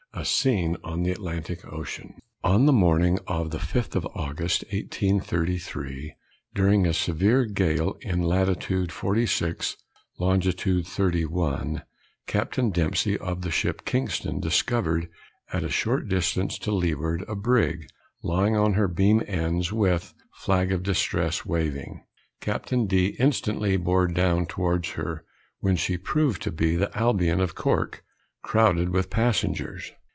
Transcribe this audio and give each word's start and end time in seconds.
A 0.13 0.25
SCENE 0.25 0.75
ON 0.83 1.03
THE 1.03 1.11
ATLANTIC 1.13 1.65
OCEAN. 1.71 2.15
On 2.43 2.65
the 2.65 2.73
morning 2.73 3.17
of 3.27 3.49
the 3.51 3.59
5th 3.59 3.95
of 3.95 4.05
August, 4.13 4.63
1833, 4.65 6.13
during 6.53 6.85
a 6.85 6.93
severe 6.93 7.45
gale 7.45 7.95
in 8.01 8.21
lat. 8.21 8.61
46, 8.61 9.77
lon. 10.19 10.41
31, 10.41 11.83
Capt. 12.27 12.73
Dempsey, 12.73 13.17
of 13.19 13.41
the 13.41 13.49
ship 13.49 13.85
Kingston, 13.85 14.41
discovered 14.41 15.07
at 15.53 15.63
a 15.63 15.69
short 15.69 16.09
distance 16.09 16.59
to 16.59 16.71
leeward, 16.71 17.23
a 17.29 17.35
brig 17.35 17.87
lying 18.21 18.55
on 18.57 18.73
her 18.73 18.89
beam 18.89 19.23
ends, 19.27 19.71
with 19.71 20.13
flag 20.33 20.73
of 20.73 20.83
distress 20.83 21.45
waving. 21.45 22.03
Capt. 22.41 22.73
D. 22.89 23.15
instantly 23.17 23.77
bore 23.77 24.07
down 24.07 24.45
towards 24.45 24.89
her, 24.91 25.23
when 25.61 25.77
she 25.77 25.97
proved 25.97 26.41
to 26.41 26.51
be 26.51 26.75
the 26.75 26.95
Albion, 26.97 27.39
of 27.39 27.55
Cork, 27.55 28.03
crowded 28.43 28.89
with 28.89 29.09
passengers. 29.09 29.93